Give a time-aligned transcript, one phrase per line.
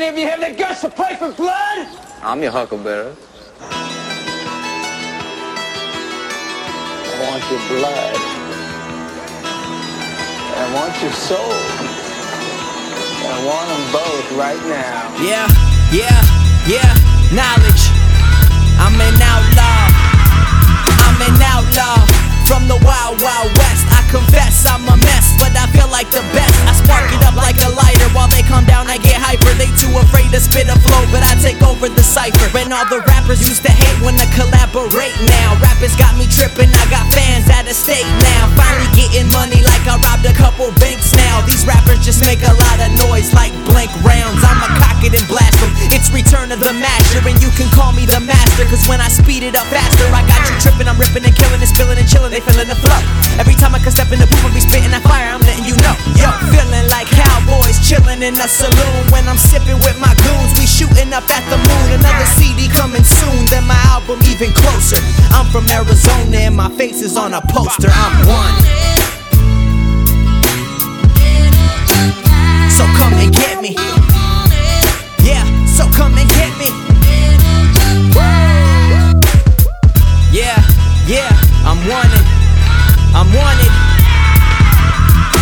[0.00, 1.88] any of you have the guts to play for blood?
[2.22, 3.12] I'm your huckleberry.
[3.60, 3.90] I
[7.18, 8.14] want your blood.
[10.54, 11.50] I want your soul.
[13.26, 15.10] I want them both right now.
[15.18, 15.50] Yeah,
[15.90, 16.22] yeah,
[16.70, 16.94] yeah,
[17.34, 17.90] knowledge.
[18.78, 19.82] I'm an outlaw.
[21.10, 22.06] I'm an outlaw
[22.46, 23.82] from the wild, wild west.
[23.90, 25.37] I confess I'm a mess,
[32.68, 35.56] And all the rappers used to hate when I collaborate now.
[35.56, 36.68] Rappers got me tripping.
[36.68, 38.44] I got fans out of state now.
[38.60, 41.40] Finally getting money like I robbed a couple banks now.
[41.48, 44.44] These rappers just make a lot of noise like blank rounds.
[44.44, 45.72] I'ma cock it and blast them.
[45.96, 48.68] It's return of the master, and you can call me the master.
[48.68, 50.92] Cause when I speed it up faster, I got you tripping.
[50.92, 52.36] I'm ripping and killing and spilling and chilling.
[52.36, 53.00] They feeling the flow.
[53.40, 55.64] Every time I can step in the booth and be spitting that fire, I'm letting
[55.64, 55.96] you know.
[56.20, 60.47] Yo, feeling like cowboys chilling in a saloon when I'm sipping with my goons.
[60.88, 62.00] Shooting up at the moon.
[62.00, 63.44] Another CD coming soon.
[63.46, 65.00] Then my album even closer.
[65.32, 67.88] I'm from Arizona and my face is on a poster.
[67.90, 68.54] I'm one.
[72.70, 73.74] So come and get me.
[75.24, 76.68] Yeah, so come and get me.
[80.30, 80.60] Yeah,
[81.06, 81.28] yeah,
[81.64, 82.24] I'm wanted.
[83.12, 83.72] I'm wanted.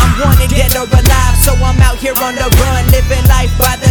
[0.00, 3.76] I'm wanted dead or alive, so I'm out here on the run, living life by
[3.76, 3.87] the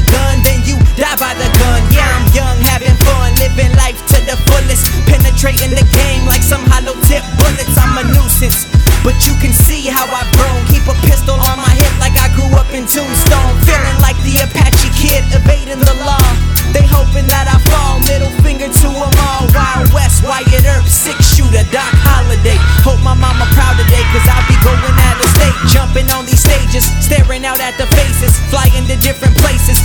[1.08, 1.82] die by the gun.
[1.96, 6.64] Yeah, I'm young, having fun, living life to the fullest, penetrating the game like some
[6.68, 7.76] hollow tip bullets.
[7.80, 8.68] I'm a nuisance,
[9.04, 10.60] but you can see how I've grown.
[10.68, 14.44] Keep a pistol on my hip like I grew up in Tombstone, feeling like the
[14.44, 16.28] Apache kid evading the law.
[16.76, 19.48] They hoping that I fall, middle finger to them all.
[19.56, 22.60] Wild West, Wyatt Earp, six shooter, Doc Holliday.
[22.84, 25.58] Hope my mama proud today, cause I'll be going out of state.
[25.72, 28.36] Jumping on these stages, staring out at the faces.
[28.52, 29.80] Flying to different places,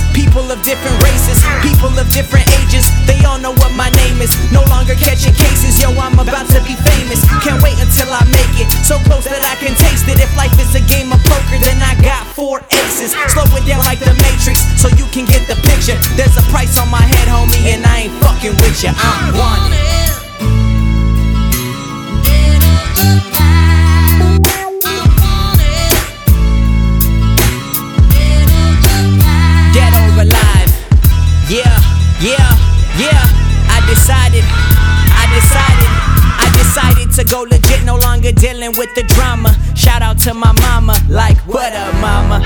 [4.93, 7.25] Catching cases, yo, I'm about to be famous.
[7.43, 10.21] Can't wait until I make it, so close that I can taste it.
[10.21, 13.11] If life is a game of poker, then I got four aces.
[13.33, 15.97] Slow it down like the Matrix, so you can get the picture.
[16.15, 18.93] There's a price on my head, homie, and I ain't fucking with you.
[18.95, 19.81] I'm wanted.
[29.73, 30.71] Dead or alive.
[31.49, 31.75] Yeah,
[32.21, 32.49] yeah,
[32.97, 33.42] yeah.
[38.35, 39.55] Dealing with the drama.
[39.75, 42.39] Shout out to my mama, like, what up, mama?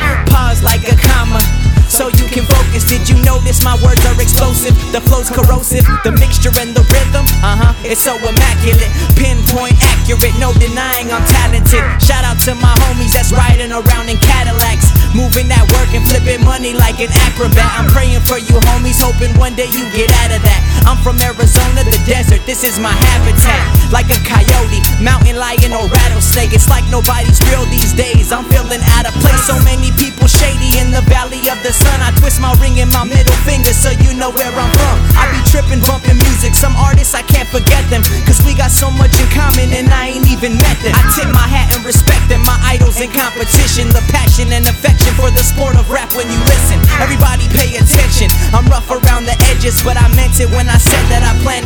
[3.38, 4.74] Notice my words are explosive?
[4.92, 5.86] The flow's corrosive.
[6.02, 8.90] The mixture and the rhythm, uh huh, it's so immaculate.
[9.14, 11.86] Pinpoint accurate, no denying I'm talented.
[12.02, 14.90] Shout out to my homies that's riding around in Cadillacs.
[15.14, 17.70] Moving that work and flipping money like an acrobat.
[17.78, 20.62] I'm praying for you, homies, hoping one day you get out of that.
[20.90, 23.62] I'm from Arizona, the desert, this is my habitat.
[23.94, 25.86] Like a coyote, mountain lion, or
[26.38, 26.54] rattlesnake.
[26.54, 28.32] It's like nobody's real these days.
[28.32, 29.42] I'm feeling out of place.
[29.46, 32.02] So many people shady in the valley of the sun.
[32.02, 34.96] I twist my ring in my middle finger so you know where I'm from.
[35.18, 36.54] I be tripping, bumping music.
[36.54, 38.04] Some artists, I can't forget them.
[38.26, 40.94] Cause we got so much in common and I ain't even met them.
[40.94, 42.44] I tip my hat and respect them.
[42.46, 43.90] My idols in competition.
[43.90, 46.78] The passion and affection for the sport of rap when you listen.
[47.02, 48.30] Everybody pay attention.
[48.54, 51.57] I'm rough around the edges, but I meant it when I said that I plan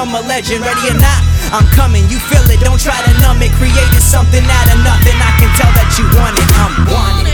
[0.00, 0.64] become a legend.
[0.64, 1.22] Ready or not,
[1.52, 2.08] I'm coming.
[2.08, 3.52] You feel it, don't try to numb it.
[3.52, 5.16] Created something out of nothing.
[5.16, 6.48] I can tell that you want it.
[6.56, 7.29] I'm wanted.